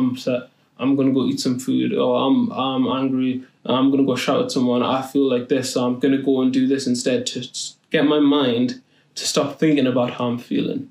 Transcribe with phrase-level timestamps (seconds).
[0.00, 0.48] I'm upset.
[0.78, 3.44] I'm gonna go eat some food, or I'm I'm angry.
[3.66, 4.82] I'm gonna go shout at someone.
[4.82, 7.46] I feel like this, so I'm gonna go and do this instead to
[7.90, 8.80] get my mind
[9.16, 10.90] to stop thinking about how I'm feeling.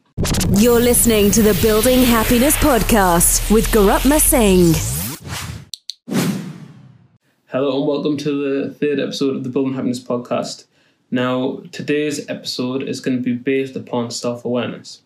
[0.51, 4.75] You're listening to the Building Happiness podcast with Garutma Singh.
[7.47, 8.31] Hello and welcome to
[8.67, 10.65] the third episode of the Building Happiness podcast.
[11.09, 15.01] Now, today's episode is going to be based upon self awareness.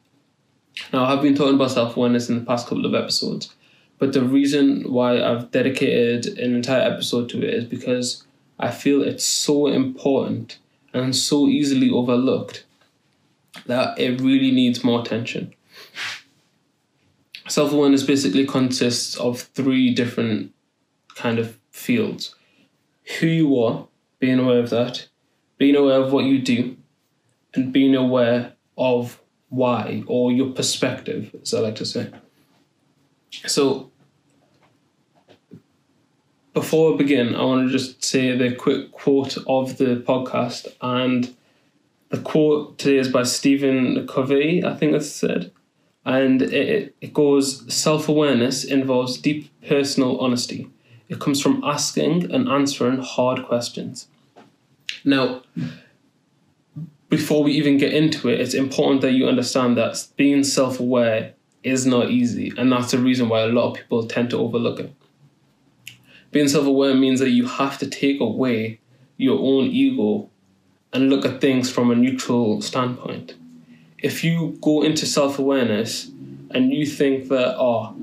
[0.92, 3.56] Now, I've been talking about self awareness in the past couple of episodes,
[4.04, 8.26] but the reason why I've dedicated an entire episode to it is because
[8.60, 10.58] I feel it's so important
[10.94, 12.66] and so easily overlooked
[13.66, 15.54] that it really needs more attention.
[17.48, 20.52] Self awareness basically consists of three different
[21.16, 22.36] kind of fields
[23.22, 23.88] who you are,
[24.20, 25.08] being aware of that,
[25.58, 26.76] being aware of what you do,
[27.54, 32.12] and being aware of why or your perspective, as I like to say.
[33.48, 33.92] So,
[36.54, 40.68] before I begin, I want to just say the quick quote of the podcast.
[40.82, 41.36] And
[42.10, 45.52] the quote today is by Stephen Covey, I think it's said.
[46.06, 50.70] And it, it goes Self awareness involves deep personal honesty.
[51.10, 54.08] It comes from asking and answering hard questions.
[55.04, 55.44] Now,
[57.10, 61.34] before we even get into it, it's important that you understand that being self aware
[61.64, 62.52] is not easy.
[62.58, 64.94] And that's the reason why a lot of people tend to overlook it.
[66.34, 68.80] Being self aware means that you have to take away
[69.18, 70.32] your own ego
[70.92, 73.36] and look at things from a neutral standpoint.
[74.00, 76.10] If you go into self awareness
[76.50, 77.96] and you think that, oh,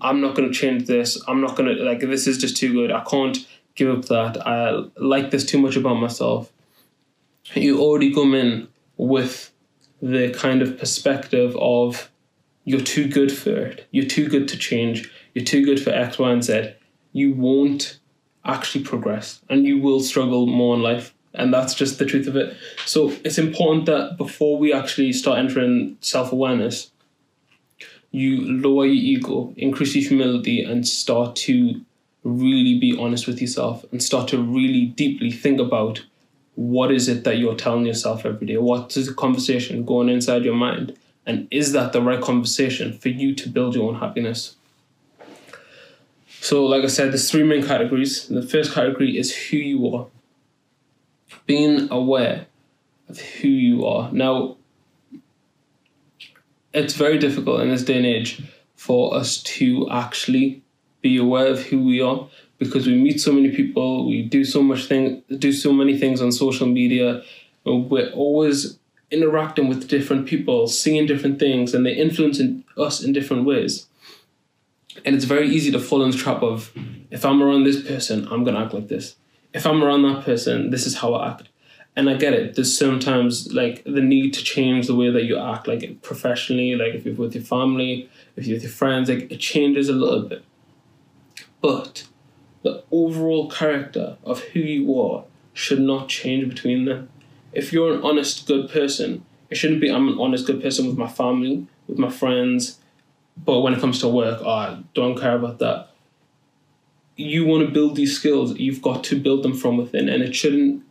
[0.00, 2.72] I'm not going to change this, I'm not going to, like, this is just too
[2.72, 3.36] good, I can't
[3.74, 6.52] give up that, I like this too much about myself,
[7.54, 9.50] you already come in with
[10.00, 12.10] the kind of perspective of
[12.64, 16.18] you're too good for it, you're too good to change, you're too good for X,
[16.18, 16.74] Y, and Z
[17.16, 17.98] you won't
[18.44, 21.14] actually progress and you will struggle more in life.
[21.32, 22.54] And that's just the truth of it.
[22.84, 26.90] So it's important that before we actually start entering self awareness,
[28.10, 31.80] you lower your ego, increase your humility, and start to
[32.22, 36.04] really be honest with yourself and start to really deeply think about
[36.54, 38.56] what is it that you're telling yourself every day?
[38.58, 40.96] What is the conversation going inside your mind?
[41.24, 44.56] And is that the right conversation for you to build your own happiness?
[46.48, 48.28] So, like I said, there's three main categories.
[48.28, 50.06] The first category is who you are.
[51.44, 52.46] Being aware
[53.08, 54.12] of who you are.
[54.12, 54.56] Now,
[56.72, 58.44] it's very difficult in this day and age
[58.76, 60.62] for us to actually
[61.00, 64.62] be aware of who we are because we meet so many people, we do so
[64.62, 67.24] much thing, do so many things on social media.
[67.64, 68.78] We're always
[69.10, 72.40] interacting with different people, seeing different things, and they influence
[72.78, 73.86] us in different ways.
[75.04, 76.72] And it's very easy to fall in the trap of
[77.10, 79.16] if I'm around this person, I'm gonna act like this.
[79.52, 81.48] If I'm around that person, this is how I act.
[81.94, 82.54] And I get it.
[82.54, 86.94] There's sometimes like the need to change the way that you act, like professionally, like
[86.94, 90.22] if you're with your family, if you're with your friends, like it changes a little
[90.22, 90.44] bit.
[91.62, 92.06] But
[92.62, 95.24] the overall character of who you are
[95.54, 97.08] should not change between them.
[97.52, 100.98] If you're an honest, good person, it shouldn't be I'm an honest, good person with
[100.98, 102.78] my family, with my friends,
[103.36, 105.90] but when it comes to work, I don't care about that.
[107.16, 110.34] You want to build these skills, you've got to build them from within, and it
[110.34, 110.82] shouldn't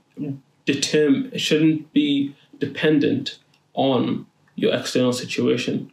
[0.65, 3.39] determine, it shouldn't be dependent
[3.73, 5.91] on your external situation.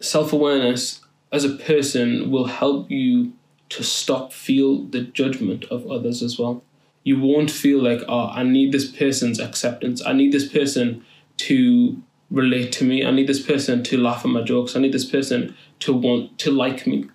[0.00, 1.00] Self awareness
[1.32, 3.32] as a person will help you
[3.70, 6.62] to stop feel the judgment of others as well.
[7.02, 10.04] You won't feel like, oh, I need this person's acceptance.
[10.04, 11.04] I need this person
[11.38, 13.04] to relate to me.
[13.04, 14.74] I need this person to laugh at my jokes.
[14.74, 17.08] I need this person to want to like me.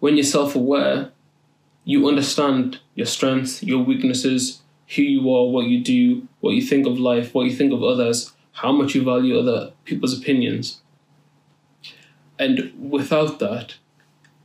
[0.00, 1.10] When you're self aware,
[1.84, 4.62] you understand your strengths, your weaknesses,
[4.94, 7.82] who you are, what you do, what you think of life, what you think of
[7.82, 10.80] others, how much you value other people's opinions.
[12.38, 13.74] And without that,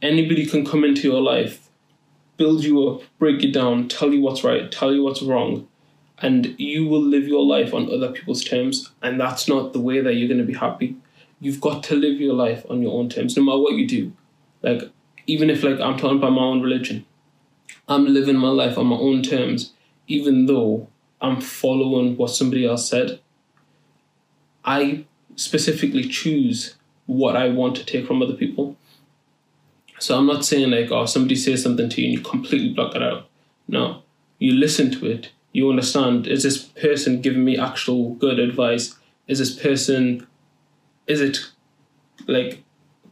[0.02, 1.70] anybody can come into your life,
[2.38, 5.68] build you up, break you down, tell you what's right, tell you what's wrong,
[6.22, 10.02] and you will live your life on other people's terms and that's not the way
[10.02, 10.96] that you're going to be happy.
[11.40, 14.12] You've got to live your life on your own terms no matter what you do.
[14.62, 14.92] Like
[15.30, 17.06] even if like i'm talking about my own religion
[17.88, 19.74] i'm living my life on my own terms
[20.08, 20.88] even though
[21.22, 23.20] i'm following what somebody else said.
[24.66, 25.06] I
[25.36, 26.76] specifically choose
[27.06, 28.76] what i want to take from other people.
[30.00, 32.96] So i'm not saying like oh somebody says something to you and you completely block
[32.96, 33.28] it out.
[33.68, 34.04] No
[34.40, 38.96] you listen to it you understand is this person giving me actual good advice
[39.28, 40.26] is this person
[41.08, 41.40] is it
[42.28, 42.64] like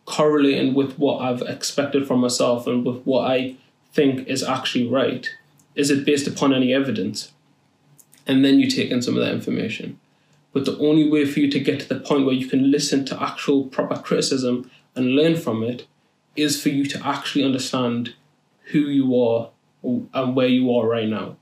[0.05, 3.55] correlating with what I've expected from myself and with what I
[3.91, 5.29] think is actually right?
[5.75, 7.33] Is it based upon any evidence?
[8.25, 9.99] And then you take in some of that information.
[10.53, 13.05] But the only way for you to get to the point where you can listen
[13.05, 15.85] to actual proper criticism and learn from it
[16.35, 18.15] is for you to actually understand
[18.71, 19.49] who you are
[19.83, 21.35] and where you are right now.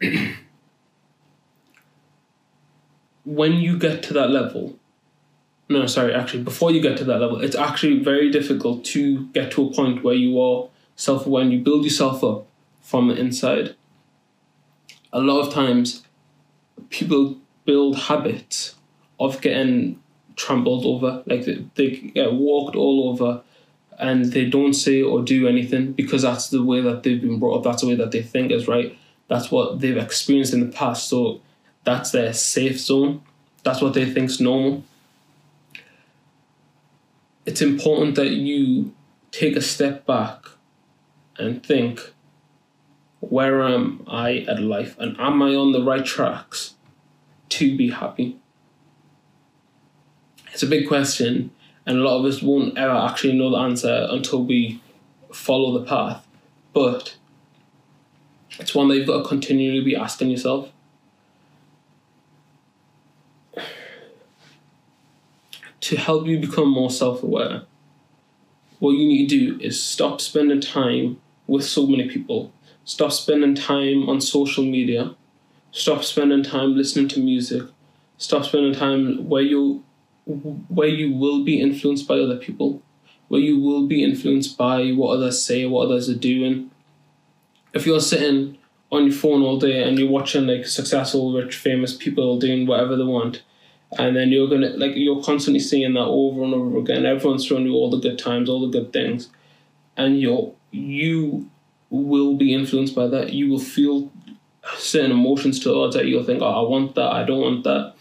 [3.24, 4.78] when you get to that level,
[5.68, 9.52] no, sorry, actually, before you get to that level, it's actually very difficult to get
[9.52, 12.46] to a point where you are self aware and you build yourself up
[12.80, 13.74] from the inside.
[15.12, 16.04] A lot of times,
[16.90, 17.36] people
[17.66, 18.76] build habits
[19.20, 20.00] of getting
[20.36, 23.42] trampled over, like they, they get walked all over
[23.98, 27.58] and they don't say or do anything because that's the way that they've been brought
[27.58, 28.96] up, that's the way that they think is right,
[29.28, 31.08] that's what they've experienced in the past.
[31.08, 31.40] So
[31.84, 33.22] that's their safe zone,
[33.62, 34.84] that's what they think's normal
[37.48, 38.92] it's important that you
[39.30, 40.44] take a step back
[41.38, 42.12] and think
[43.20, 46.74] where am I at life and am I on the right tracks
[47.48, 48.36] to be happy?
[50.52, 51.50] It's a big question,
[51.86, 54.82] and a lot of us won't ever actually know the answer until we
[55.32, 56.26] follow the path.
[56.74, 57.16] But
[58.58, 60.70] it's one that you've got to continually be asking yourself.
[65.88, 67.62] to help you become more self aware,
[68.78, 72.52] what you need to do is stop spending time with so many people.
[72.84, 75.14] Stop spending time on social media.
[75.72, 77.62] Stop spending time listening to music.
[78.18, 79.82] Stop spending time where you
[80.68, 82.82] where you will be influenced by other people,
[83.28, 86.70] where you will be influenced by what others say, what others are doing.
[87.72, 88.58] If you're sitting
[88.90, 92.96] on your phone all day and you're watching like successful, rich, famous people doing whatever
[92.96, 93.42] they want,
[93.98, 97.06] and then you're gonna like you're constantly seeing that over and over again.
[97.06, 99.30] Everyone's showing you all the good times, all the good things,
[99.96, 101.50] and you're you
[101.90, 103.32] will be influenced by that.
[103.32, 104.10] You will feel
[104.76, 106.06] certain emotions towards that.
[106.06, 107.10] You'll think, "Oh, I want that.
[107.10, 107.94] I don't want that."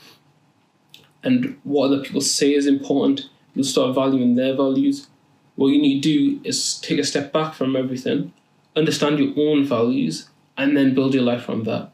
[1.24, 3.30] And what other people say is important.
[3.54, 5.08] You'll start valuing their values.
[5.56, 8.34] What you need to do is take a step back from everything,
[8.78, 11.92] understand your own values, and then build your life from that.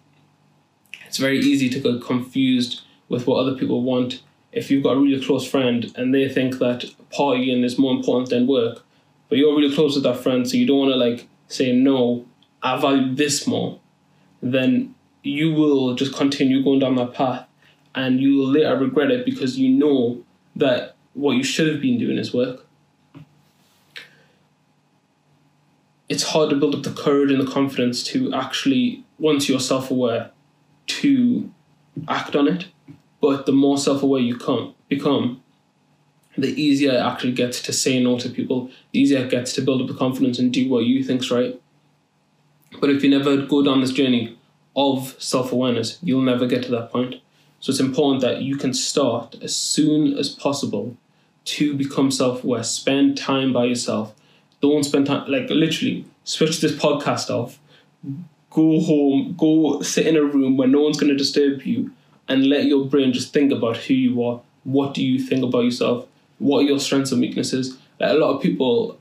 [1.07, 4.21] It's very easy to get confused with what other people want.
[4.51, 8.29] If you've got a really close friend and they think that partying is more important
[8.29, 8.83] than work,
[9.29, 12.25] but you're really close with that friend, so you don't want to like say no,
[12.61, 13.79] I value this more,
[14.41, 17.47] then you will just continue going down that path,
[17.95, 20.23] and you will later regret it because you know
[20.55, 22.65] that what you should have been doing is work.
[26.13, 29.89] It's hard to build up the courage and the confidence to actually, once you're self
[29.89, 30.29] aware,
[30.99, 31.51] to
[32.07, 32.67] act on it.
[33.19, 35.41] But the more self aware you come, become,
[36.37, 39.61] the easier it actually gets to say no to people, the easier it gets to
[39.63, 41.59] build up the confidence and do what you think's right.
[42.79, 44.37] But if you never go down this journey
[44.75, 47.15] of self awareness, you'll never get to that point.
[47.59, 50.95] So it's important that you can start as soon as possible
[51.45, 52.61] to become self aware.
[52.61, 54.13] Spend time by yourself.
[54.63, 57.59] Don't spend time, like literally, switch this podcast off.
[58.49, 61.91] Go home, go sit in a room where no one's going to disturb you
[62.29, 64.39] and let your brain just think about who you are.
[64.63, 66.07] What do you think about yourself?
[66.39, 67.77] What are your strengths and weaknesses?
[67.99, 68.97] Like a lot of people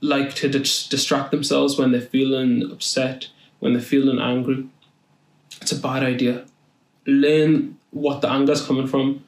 [0.00, 4.68] like to dis- distract themselves when they're feeling upset, when they're feeling angry.
[5.60, 6.44] It's a bad idea.
[7.04, 9.24] Learn what the anger is coming from.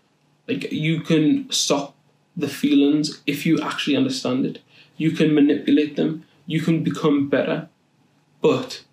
[0.46, 1.96] Like you can stop
[2.36, 4.60] the feelings if you actually understand it.
[4.96, 6.24] You can manipulate them.
[6.46, 7.68] You can become better.
[8.40, 8.84] But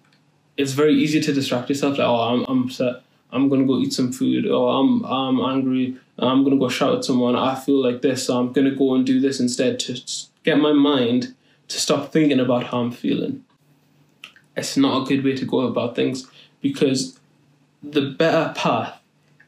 [0.58, 1.98] it's very easy to distract yourself.
[1.98, 3.04] Like, oh, I'm, I'm upset.
[3.32, 7.04] I'm gonna go eat some food, or I'm I'm angry, I'm gonna go shout at
[7.04, 7.36] someone.
[7.36, 10.00] I feel like this, so I'm gonna go and do this instead to
[10.44, 11.34] get my mind
[11.70, 13.44] to stop thinking about how I'm feeling.
[14.56, 16.28] It's not a good way to go about things
[16.62, 17.20] because
[17.82, 19.02] the better path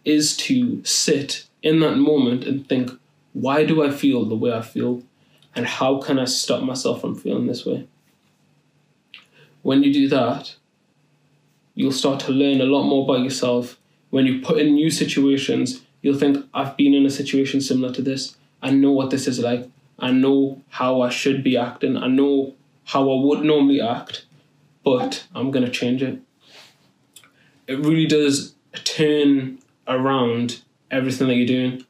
[0.03, 2.91] is to sit in that moment and think,
[3.33, 5.03] why do I feel the way I feel?
[5.55, 7.87] And how can I stop myself from feeling this way?
[9.61, 10.55] When you do that,
[11.73, 13.79] you'll start to learn a lot more about yourself.
[14.09, 18.01] When you put in new situations, you'll think, I've been in a situation similar to
[18.01, 18.35] this.
[18.61, 19.69] I know what this is like.
[19.97, 21.97] I know how I should be acting.
[21.97, 24.25] I know how I would normally act,
[24.83, 26.19] but I'm going to change it.
[27.67, 31.85] It really does turn around everything that you're doing.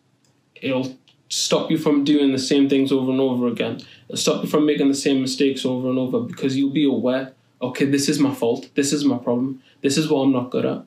[0.55, 0.97] It'll
[1.29, 3.81] stop you from doing the same things over and over again.
[4.07, 7.33] It'll stop you from making the same mistakes over and over because you'll be aware
[7.61, 8.69] okay, this is my fault.
[8.75, 9.61] This is my problem.
[9.81, 10.85] This is what I'm not good at.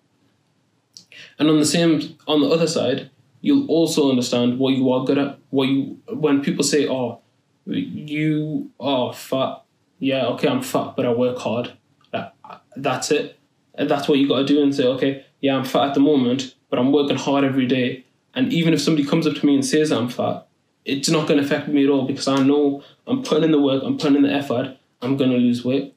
[1.39, 5.19] And on the same, on the other side, you'll also understand what you are good
[5.19, 5.39] at.
[5.51, 7.21] what you when people say, "Oh,
[7.67, 9.63] you are fat,"
[9.99, 11.73] yeah, okay, I'm fat, but I work hard.
[12.13, 12.35] That,
[12.77, 13.39] that's it.
[13.77, 16.55] That's what you got to do and say, okay, yeah, I'm fat at the moment,
[16.69, 18.05] but I'm working hard every day.
[18.35, 20.47] And even if somebody comes up to me and says I'm fat,
[20.85, 23.61] it's not going to affect me at all because I know I'm putting in the
[23.61, 25.95] work, I'm putting in the effort, I'm going to lose weight.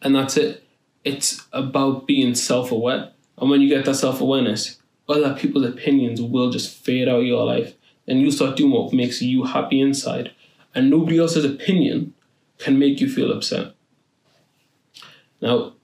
[0.00, 0.64] And that's it.
[1.04, 3.12] It's about being self aware.
[3.38, 4.78] And when you get that self awareness,
[5.08, 7.74] other people's opinions will just fade out of your life.
[8.06, 10.32] And you start doing what makes you happy inside.
[10.74, 12.14] And nobody else's opinion
[12.58, 13.74] can make you feel upset.
[15.40, 15.74] Now,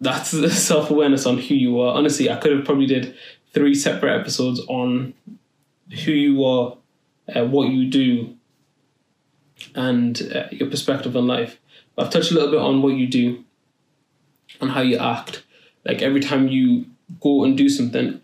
[0.00, 1.94] that's the self awareness on who you are.
[1.94, 3.14] Honestly, I could have probably did
[3.52, 5.14] three separate episodes on
[6.04, 6.76] who you are,
[7.34, 8.36] uh, what you do,
[9.74, 11.58] and uh, your perspective on life.
[11.96, 13.44] I've touched a little bit on what you do,
[14.60, 15.44] and how you act.
[15.84, 16.86] Like every time you
[17.20, 18.20] go and do something,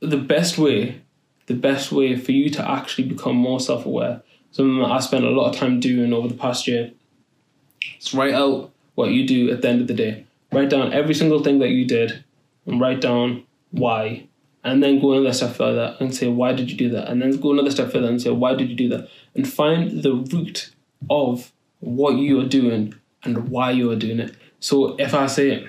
[0.00, 1.00] the best way,
[1.46, 5.24] the best way for you to actually become more self aware, something that I spent
[5.24, 6.92] a lot of time doing over the past year,
[8.00, 10.26] is write out what you do at the end of the day.
[10.52, 12.24] Write down every single thing that you did
[12.66, 14.26] and write down why.
[14.64, 17.08] And then go another step further and say, why did you do that?
[17.08, 19.08] And then go another step further and say, why did you do that?
[19.34, 20.70] And find the root
[21.10, 24.34] of what you are doing and why you are doing it.
[24.60, 25.68] So if I say,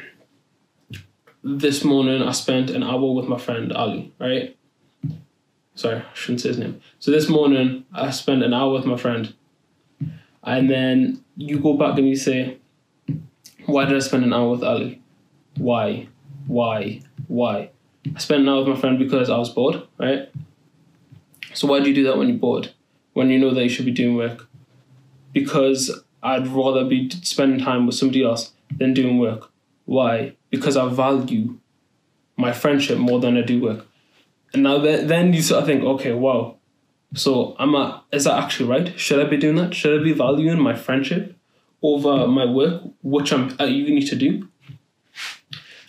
[1.43, 4.57] this morning I spent an hour with my friend Ali, right?
[5.75, 6.79] Sorry, I shouldn't say his name.
[6.99, 9.33] So this morning I spent an hour with my friend.
[10.41, 12.59] And then you go back and you say,
[13.65, 15.01] why did I spend an hour with Ali?
[15.57, 16.07] Why?
[16.47, 17.01] Why?
[17.27, 17.71] Why?
[18.13, 20.29] I spent an hour with my friend because I was bored, right?
[21.53, 22.71] So why do you do that when you're bored?
[23.13, 24.47] When you know that you should be doing work?
[25.33, 29.51] Because I'd rather be spending time with somebody else than doing work.
[29.85, 30.35] Why?
[30.49, 31.57] Because I value
[32.37, 33.85] my friendship more than I do work.
[34.53, 36.57] And now then, then you sort of think, okay, wow.
[37.13, 38.99] So I'm a, is that actually right?
[38.99, 39.73] Should I be doing that?
[39.73, 41.35] Should I be valuing my friendship
[41.81, 44.47] over my work, which I'm uh, at uni to do?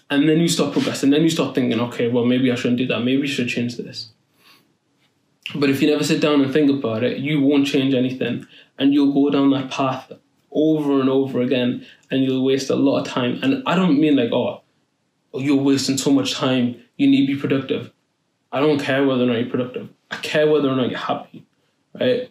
[0.09, 1.11] And then you start progressing.
[1.11, 3.01] Then you start thinking, okay, well, maybe I shouldn't do that.
[3.01, 4.11] Maybe I should change this.
[5.55, 8.47] But if you never sit down and think about it, you won't change anything.
[8.79, 10.13] And you'll go down that path
[10.53, 13.39] over and over again and you'll waste a lot of time.
[13.43, 14.63] And I don't mean like, oh,
[15.35, 17.93] oh you're wasting so much time, you need to be productive.
[18.53, 19.89] I don't care whether or not you're productive.
[20.11, 21.45] I care whether or not you're happy,
[21.99, 22.31] right?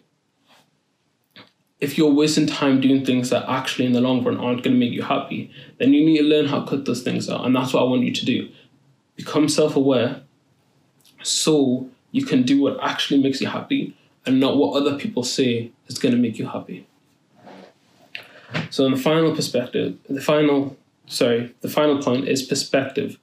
[1.78, 4.80] If you're wasting time doing things that actually in the long run aren't going to
[4.80, 7.44] make you happy, then you need to learn how to cut those things out.
[7.44, 8.48] And that's what I want you to do.
[9.14, 10.22] Become self aware
[11.22, 15.70] so you can do what actually makes you happy and not what other people say
[15.86, 16.86] is going to make you happy.
[18.70, 23.18] So, in the final perspective, the final, sorry, the final point is perspective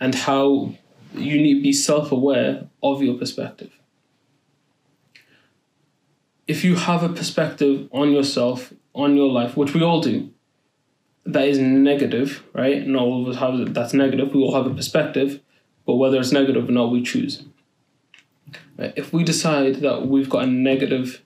[0.00, 0.74] and how
[1.14, 3.70] you need to be self aware of your perspective.
[6.46, 10.30] If you have a perspective on yourself, on your life, which we all do,
[11.24, 12.86] that is negative, right?
[12.86, 14.32] Not all of us have that's negative.
[14.32, 15.40] We all have a perspective,
[15.84, 17.44] but whether it's negative or not, we choose.
[18.78, 18.92] Right?
[18.96, 21.22] If we decide that we've got a negative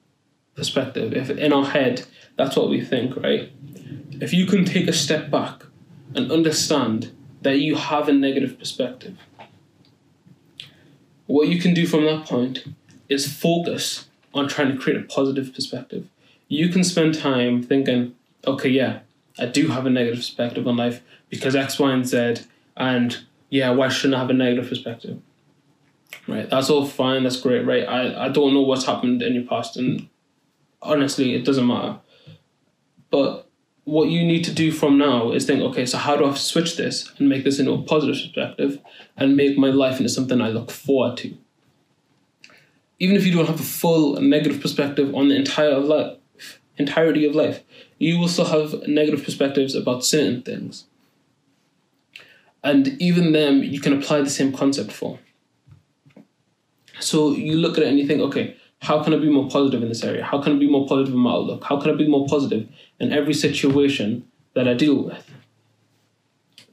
[0.55, 3.53] perspective, if in our head that's what we think, right?
[4.21, 5.63] If you can take a step back
[6.15, 7.13] and understand
[7.43, 9.17] that you have a negative perspective,
[11.27, 12.65] what you can do from that point
[13.09, 16.09] is focus on trying to create a positive perspective.
[16.49, 18.15] You can spend time thinking,
[18.47, 19.01] okay, yeah,
[19.39, 22.43] I do have a negative perspective on life because X, Y, and Z,
[22.77, 23.19] and
[23.49, 25.21] yeah, why shouldn't I have a negative perspective?
[26.27, 27.85] Right, that's all fine, that's great, right?
[27.85, 30.09] I, I don't know what's happened in your past, and
[30.83, 31.99] honestly, it doesn't matter.
[33.11, 33.49] But
[33.85, 36.77] what you need to do from now is think, okay, so how do I switch
[36.77, 38.81] this and make this into a positive perspective
[39.17, 41.37] and make my life into something I look forward to?
[43.01, 46.19] Even if you don't have a full negative perspective on the entire of life,
[46.77, 47.63] entirety of life,
[47.99, 50.85] you will still have negative perspectives about certain things.
[52.63, 55.19] And even them, you can apply the same concept for.
[57.01, 59.83] So you look at it and you think, okay, how can I be more positive
[59.83, 60.25] in this area?
[60.25, 61.65] How can I be more positive in my outlook?
[61.65, 65.31] How can I be more positive in every situation that I deal with?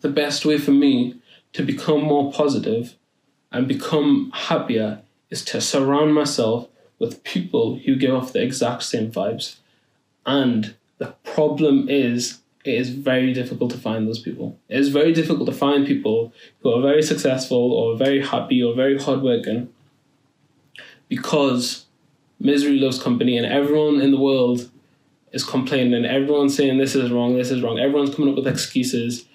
[0.01, 1.15] The best way for me
[1.53, 2.95] to become more positive
[3.51, 6.67] and become happier is to surround myself
[6.99, 9.57] with people who give off the exact same vibes.
[10.25, 14.57] And the problem is, it is very difficult to find those people.
[14.67, 18.75] It is very difficult to find people who are very successful or very happy or
[18.75, 19.69] very hardworking
[21.07, 21.85] because
[22.39, 24.69] misery loves company, and everyone in the world
[25.31, 26.05] is complaining.
[26.05, 27.79] Everyone's saying this is wrong, this is wrong.
[27.79, 29.25] Everyone's coming up with excuses.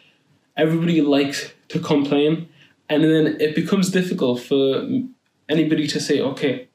[0.56, 2.48] Everybody likes to complain,
[2.88, 4.86] and then it becomes difficult for
[5.52, 6.68] anybody to say, okay,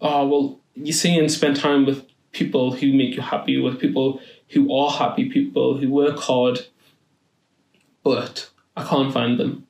[0.00, 4.20] oh well, you see and spend time with people who make you happy, with people
[4.50, 6.60] who are happy, people who work hard,
[8.02, 9.66] but I can't find them.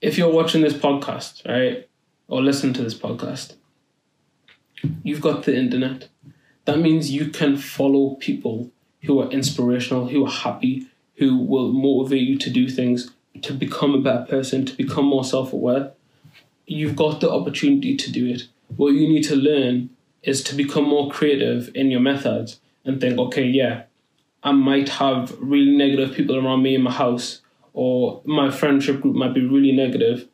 [0.00, 1.88] If you're watching this podcast, right,
[2.28, 3.54] or listen to this podcast,
[5.02, 6.08] you've got the internet.
[6.64, 8.70] That means you can follow people
[9.02, 13.94] who are inspirational, who are happy, who will motivate you to do things, to become
[13.94, 15.92] a better person, to become more self aware.
[16.74, 18.44] You've got the opportunity to do it.
[18.76, 19.90] What you need to learn
[20.22, 23.82] is to become more creative in your methods and think, okay, yeah,
[24.42, 27.42] I might have really negative people around me in my house,
[27.74, 30.28] or my friendship group might be really negative.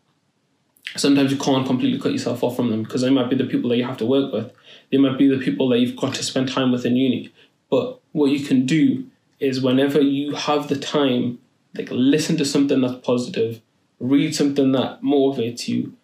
[0.97, 3.71] Sometimes you can't completely cut yourself off from them because they might be the people
[3.71, 4.53] that you have to work with.
[4.93, 7.33] They might be the people that you've got to spend time with in uni.
[7.69, 9.07] But what you can do
[9.41, 11.41] is whenever you have the time,
[11.75, 13.61] like listen to something that's positive,
[13.99, 15.95] read something that motivates you,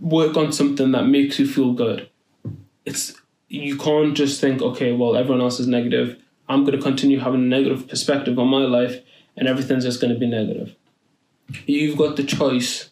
[0.00, 2.08] work on something that makes you feel good.
[2.84, 3.14] It's
[3.48, 6.20] you can't just think, okay, well everyone else is negative.
[6.48, 9.00] I'm gonna continue having a negative perspective on my life
[9.36, 10.74] and everything's just gonna be negative.
[11.66, 12.90] You've got the choice,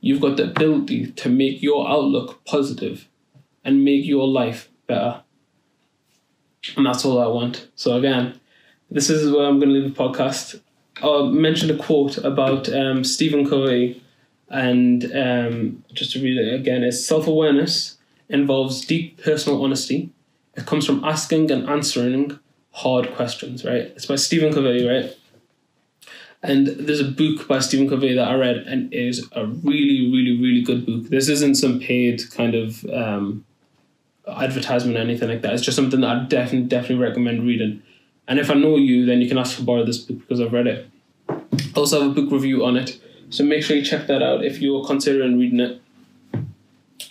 [0.00, 3.08] you've got the ability to make your outlook positive
[3.64, 5.22] and make your life better.
[6.76, 7.68] And that's all I want.
[7.74, 8.40] So again,
[8.90, 10.60] this is where I'm going to leave the podcast.
[11.02, 14.02] I mentioned a quote about um, Stephen Covey,
[14.48, 17.98] and um, just to read it again, is self awareness
[18.28, 20.10] involves deep personal honesty.
[20.54, 22.38] It comes from asking and answering
[22.72, 23.92] hard questions, right?
[23.96, 25.16] It's by Stephen Covey, right?
[26.42, 30.10] And there's a book by Stephen Covey that I read, and it is a really,
[30.12, 31.08] really, really good book.
[31.08, 33.44] This isn't some paid kind of um,
[34.28, 35.54] advertisement or anything like that.
[35.54, 37.82] It's just something that I definitely, definitely recommend reading.
[38.28, 40.52] And if I know you, then you can ask to borrow this book because I've
[40.52, 40.88] read it.
[41.28, 41.40] I
[41.74, 44.60] also have a book review on it, so make sure you check that out if
[44.60, 45.82] you're considering reading it.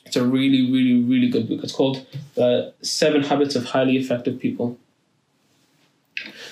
[0.06, 1.64] It's a really, really, really good book.
[1.64, 2.06] It's called
[2.36, 4.78] The Seven Habits of Highly Effective People.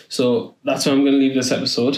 [0.10, 1.98] So that's where I'm going to leave this episode.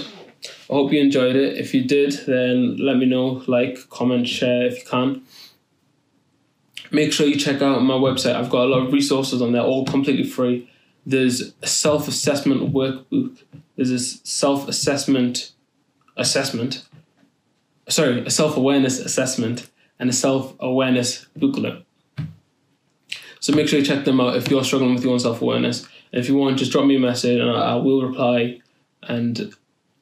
[0.70, 1.58] I hope you enjoyed it.
[1.58, 3.44] If you did, then let me know.
[3.48, 5.24] Like, comment, share if you can.
[6.92, 8.36] Make sure you check out my website.
[8.36, 10.70] I've got a lot of resources on there, all completely free.
[11.06, 13.38] There's a self assessment workbook.
[13.76, 15.52] There's a self assessment
[16.16, 16.86] assessment.
[17.88, 19.70] Sorry, a self awareness assessment
[20.00, 21.86] and a self awareness booklet.
[23.40, 25.88] So make sure you check them out if you're struggling with your own self awareness.
[26.12, 28.60] And if you want, just drop me a message and I, will reply.
[29.04, 29.54] And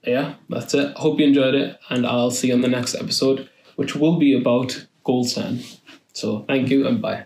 [0.04, 0.96] yeah, that's it.
[0.96, 4.38] Hope you enjoyed it, and I'll see you on the next episode, which will be
[4.38, 5.60] about goal setting.
[6.14, 7.26] So thank you and bye.